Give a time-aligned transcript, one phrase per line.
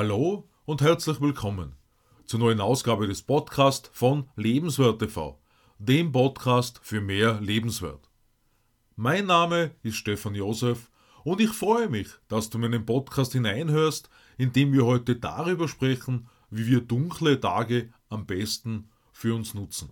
[0.00, 1.74] Hallo und herzlich willkommen
[2.24, 5.42] zur neuen Ausgabe des Podcasts von Lebenswert TV,
[5.80, 8.08] dem Podcast für mehr Lebenswert.
[8.94, 10.92] Mein Name ist Stefan Josef
[11.24, 16.28] und ich freue mich, dass du meinen Podcast hineinhörst, in dem wir heute darüber sprechen,
[16.48, 19.90] wie wir dunkle Tage am besten für uns nutzen.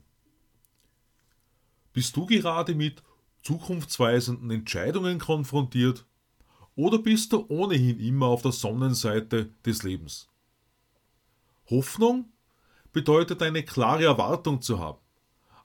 [1.92, 3.02] Bist du gerade mit
[3.42, 6.06] zukunftsweisenden Entscheidungen konfrontiert
[6.76, 10.28] oder bist du ohnehin immer auf der Sonnenseite des Lebens?
[11.68, 12.30] Hoffnung
[12.92, 15.00] bedeutet eine klare Erwartung zu haben.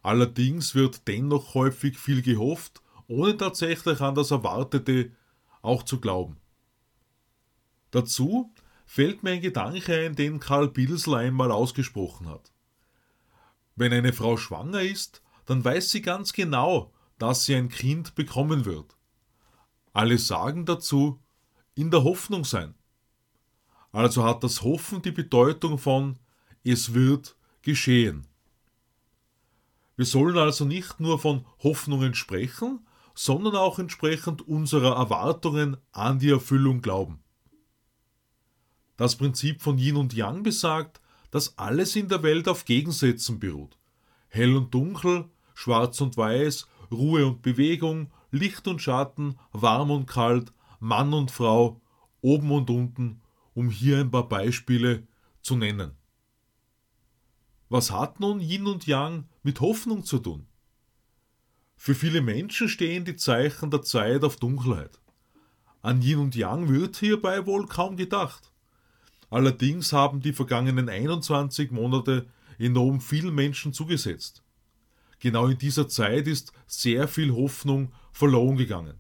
[0.01, 5.11] Allerdings wird dennoch häufig viel gehofft, ohne tatsächlich an das Erwartete
[5.61, 6.37] auch zu glauben.
[7.91, 8.53] Dazu
[8.85, 12.51] fällt mir ein Gedanke ein, den Karl Bilsler einmal ausgesprochen hat.
[13.75, 18.65] Wenn eine Frau schwanger ist, dann weiß sie ganz genau, dass sie ein Kind bekommen
[18.65, 18.95] wird.
[19.93, 21.21] Alle sagen dazu,
[21.75, 22.75] in der Hoffnung sein.
[23.91, 26.17] Also hat das Hoffen die Bedeutung von
[26.63, 28.27] es wird geschehen.
[29.95, 36.29] Wir sollen also nicht nur von Hoffnungen sprechen, sondern auch entsprechend unserer Erwartungen an die
[36.29, 37.19] Erfüllung glauben.
[38.95, 43.77] Das Prinzip von Yin und Yang besagt, dass alles in der Welt auf Gegensätzen beruht.
[44.27, 50.51] Hell und Dunkel, Schwarz und Weiß, Ruhe und Bewegung, Licht und Schatten, warm und kalt,
[50.79, 51.81] Mann und Frau,
[52.21, 53.21] oben und unten,
[53.53, 55.05] um hier ein paar Beispiele
[55.41, 55.91] zu nennen.
[57.69, 60.47] Was hat nun Yin und Yang mit Hoffnung zu tun?
[61.77, 64.99] Für viele Menschen stehen die Zeichen der Zeit auf Dunkelheit.
[65.81, 68.51] An Yin und Yang wird hierbei wohl kaum gedacht.
[69.29, 72.27] Allerdings haben die vergangenen 21 Monate
[72.59, 74.43] enorm vielen Menschen zugesetzt.
[75.19, 78.97] Genau in dieser Zeit ist sehr viel Hoffnung verloren gegangen.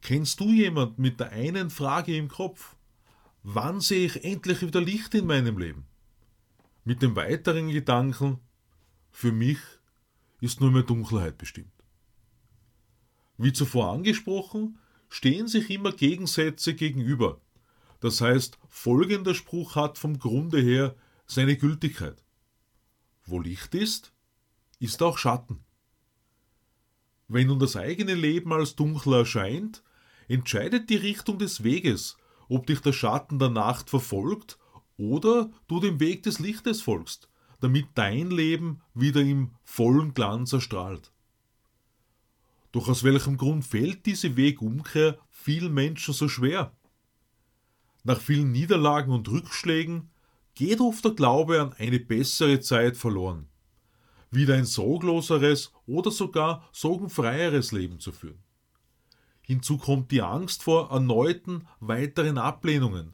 [0.00, 2.76] Kennst du jemand mit der einen Frage im Kopf?
[3.42, 5.86] Wann sehe ich endlich wieder Licht in meinem Leben?
[6.84, 8.38] Mit dem weiteren Gedanken,
[9.10, 9.58] für mich
[10.40, 11.72] ist nur mehr Dunkelheit bestimmt.
[13.38, 14.78] Wie zuvor angesprochen,
[15.08, 17.40] stehen sich immer Gegensätze gegenüber.
[18.00, 20.94] Das heißt, folgender Spruch hat vom Grunde her
[21.26, 22.22] seine Gültigkeit.
[23.24, 24.12] Wo Licht ist,
[24.78, 25.63] ist auch Schatten.
[27.34, 29.82] Wenn nun das eigene Leben als dunkel erscheint,
[30.28, 32.16] entscheidet die Richtung des Weges,
[32.48, 34.56] ob dich der Schatten der Nacht verfolgt
[34.96, 37.28] oder du dem Weg des Lichtes folgst,
[37.58, 41.10] damit dein Leben wieder im vollen Glanz erstrahlt.
[42.70, 46.72] Doch aus welchem Grund fällt diese Wegumkehr vielen Menschen so schwer?
[48.04, 50.08] Nach vielen Niederlagen und Rückschlägen
[50.54, 53.48] geht oft der Glaube an eine bessere Zeit verloren
[54.34, 58.42] wieder ein sorgloseres oder sogar sorgenfreieres Leben zu führen.
[59.42, 63.12] Hinzu kommt die Angst vor erneuten weiteren Ablehnungen.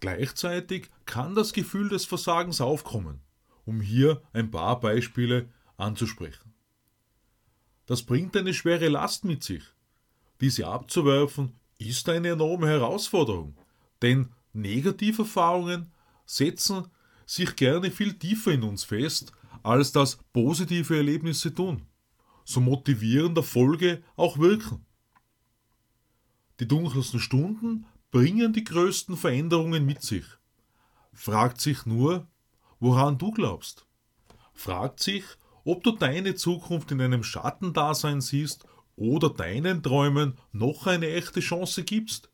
[0.00, 3.20] Gleichzeitig kann das Gefühl des Versagens aufkommen,
[3.64, 6.52] um hier ein paar Beispiele anzusprechen.
[7.86, 9.62] Das bringt eine schwere Last mit sich.
[10.40, 13.56] Diese abzuwerfen ist eine enorme Herausforderung,
[14.02, 15.92] denn Negativerfahrungen
[16.24, 16.88] setzen
[17.24, 19.32] sich gerne viel tiefer in uns fest
[19.66, 21.82] als das positive Erlebnisse tun,
[22.44, 24.86] so motivierender Folge auch wirken.
[26.60, 30.24] Die dunkelsten Stunden bringen die größten Veränderungen mit sich.
[31.12, 32.28] Fragt sich nur,
[32.78, 33.86] woran du glaubst.
[34.54, 35.24] Fragt sich,
[35.64, 41.82] ob du deine Zukunft in einem Schattendasein siehst oder deinen Träumen noch eine echte Chance
[41.82, 42.30] gibst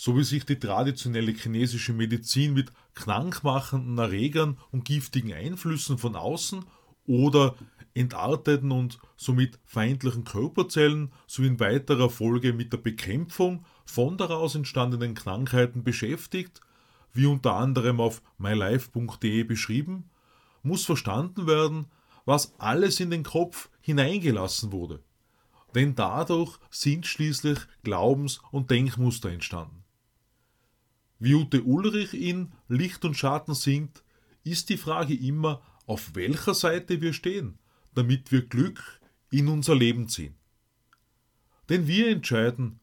[0.00, 6.64] so wie sich die traditionelle chinesische Medizin mit krankmachenden Erregern und giftigen Einflüssen von außen
[7.06, 7.54] oder
[7.92, 15.12] entarteten und somit feindlichen Körperzellen sowie in weiterer Folge mit der Bekämpfung von daraus entstandenen
[15.12, 16.62] Krankheiten beschäftigt,
[17.12, 20.08] wie unter anderem auf mylife.de beschrieben,
[20.62, 21.88] muss verstanden werden,
[22.24, 25.02] was alles in den Kopf hineingelassen wurde.
[25.74, 29.79] Denn dadurch sind schließlich Glaubens- und Denkmuster entstanden.
[31.20, 34.02] Wie Ute Ulrich in Licht und Schatten singt,
[34.42, 37.58] ist die Frage immer, auf welcher Seite wir stehen,
[37.94, 39.00] damit wir Glück
[39.30, 40.34] in unser Leben ziehen.
[41.68, 42.80] Denn wir entscheiden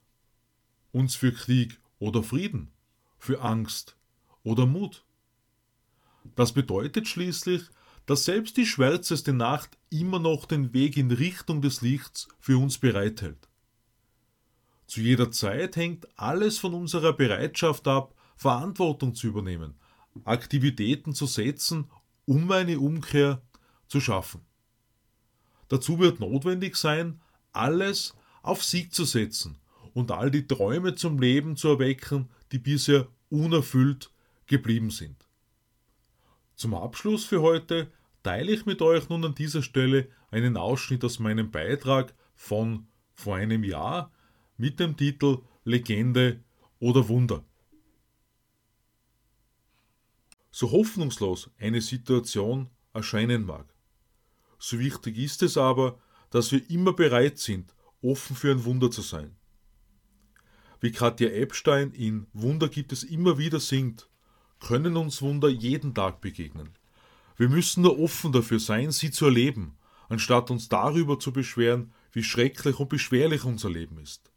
[0.91, 2.69] uns für Krieg oder Frieden,
[3.17, 3.97] für Angst
[4.43, 5.03] oder Mut.
[6.35, 7.63] Das bedeutet schließlich,
[8.05, 12.77] dass selbst die schwärzeste Nacht immer noch den Weg in Richtung des Lichts für uns
[12.77, 13.49] bereithält.
[14.85, 19.73] Zu jeder Zeit hängt alles von unserer Bereitschaft ab, Verantwortung zu übernehmen,
[20.23, 21.89] Aktivitäten zu setzen,
[22.25, 23.41] um eine Umkehr
[23.87, 24.41] zu schaffen.
[25.67, 27.19] Dazu wird notwendig sein,
[27.51, 29.57] alles auf Sieg zu setzen
[29.93, 34.11] und all die Träume zum Leben zu erwecken, die bisher unerfüllt
[34.45, 35.27] geblieben sind.
[36.55, 37.91] Zum Abschluss für heute
[38.23, 43.35] teile ich mit euch nun an dieser Stelle einen Ausschnitt aus meinem Beitrag von vor
[43.35, 44.11] einem Jahr
[44.57, 46.43] mit dem Titel Legende
[46.79, 47.43] oder Wunder.
[50.59, 53.71] So hoffnungslos eine Situation erscheinen mag.
[54.57, 55.99] So wichtig ist es aber,
[56.31, 59.35] dass wir immer bereit sind, offen für ein Wunder zu sein.
[60.81, 64.09] Wie Katja Epstein in Wunder gibt es immer wieder singt,
[64.59, 66.69] können uns Wunder jeden Tag begegnen.
[67.35, 69.77] Wir müssen nur offen dafür sein, sie zu erleben,
[70.09, 74.31] anstatt uns darüber zu beschweren, wie schrecklich und beschwerlich unser Leben ist.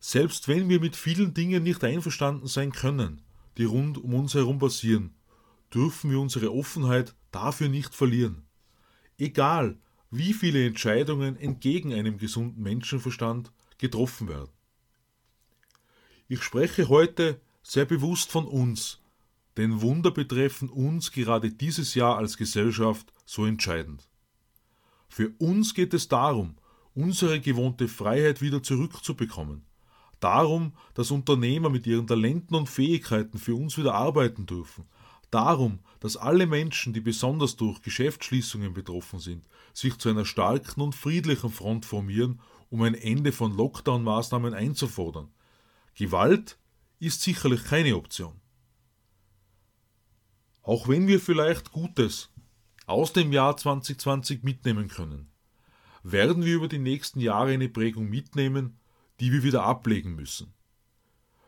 [0.00, 3.22] Selbst wenn wir mit vielen Dingen nicht einverstanden sein können,
[3.56, 5.14] die rund um uns herum passieren,
[5.72, 8.46] dürfen wir unsere Offenheit dafür nicht verlieren.
[9.18, 9.78] Egal,
[10.10, 14.50] wie viele Entscheidungen entgegen einem gesunden Menschenverstand getroffen werden.
[16.28, 19.00] Ich spreche heute sehr bewusst von uns,
[19.56, 24.08] denn Wunder betreffen uns gerade dieses Jahr als Gesellschaft so entscheidend.
[25.08, 26.56] Für uns geht es darum,
[26.94, 29.64] unsere gewohnte Freiheit wieder zurückzubekommen.
[30.20, 34.84] Darum, dass Unternehmer mit ihren Talenten und Fähigkeiten für uns wieder arbeiten dürfen,
[35.30, 40.94] darum, dass alle Menschen, die besonders durch Geschäftsschließungen betroffen sind, sich zu einer starken und
[40.94, 42.40] friedlichen Front formieren,
[42.70, 45.30] um ein Ende von Lockdown-Maßnahmen einzufordern.
[45.94, 46.58] Gewalt
[46.98, 48.40] ist sicherlich keine Option.
[50.62, 52.30] Auch wenn wir vielleicht Gutes
[52.86, 55.30] aus dem Jahr 2020 mitnehmen können,
[56.02, 58.78] werden wir über die nächsten Jahre eine Prägung mitnehmen,
[59.20, 60.54] die wir wieder ablegen müssen.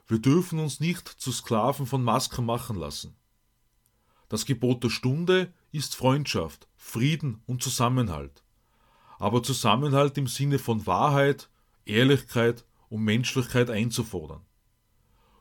[0.07, 3.15] Wir dürfen uns nicht zu Sklaven von Masken machen lassen.
[4.31, 8.45] Das Gebot der Stunde ist Freundschaft, Frieden und Zusammenhalt.
[9.19, 11.51] Aber Zusammenhalt im Sinne von Wahrheit,
[11.85, 14.43] Ehrlichkeit und Menschlichkeit einzufordern.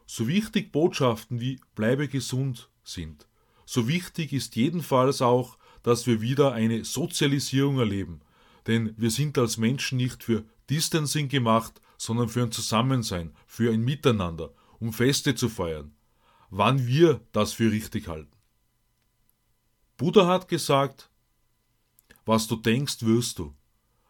[0.07, 3.29] So wichtig Botschaften wie bleibe gesund sind,
[3.63, 8.21] so wichtig ist jedenfalls auch, dass wir wieder eine Sozialisierung erleben,
[8.65, 13.81] denn wir sind als Menschen nicht für Distancing gemacht, sondern für ein Zusammensein, für ein
[13.81, 15.93] Miteinander, um Feste zu feiern,
[16.49, 18.38] wann wir das für richtig halten.
[19.99, 21.09] Buddha hat gesagt,
[22.23, 23.53] was du denkst, wirst du.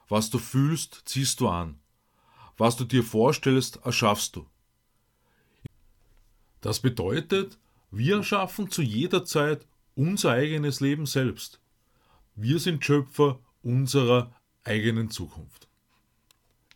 [0.07, 1.79] Was du fühlst, ziehst du an.
[2.57, 4.45] Was du dir vorstellst, erschaffst du.
[6.61, 7.57] Das bedeutet,
[7.89, 9.65] wir erschaffen zu jeder Zeit
[9.95, 11.59] unser eigenes Leben selbst.
[12.35, 14.31] Wir sind Schöpfer unserer
[14.63, 15.67] eigenen Zukunft.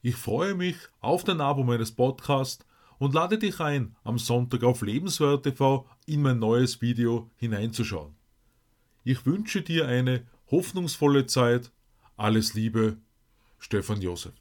[0.02, 2.66] Ich freue mich auf den Abo meines Podcasts
[2.98, 8.23] und lade dich ein, am Sonntag auf Lebenswert TV in mein neues Video hineinzuschauen.
[9.04, 11.72] Ich wünsche dir eine hoffnungsvolle Zeit.
[12.16, 12.98] Alles Liebe,
[13.60, 14.34] Stefan Josef.